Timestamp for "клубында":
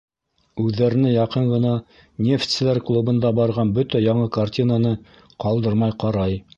2.89-3.33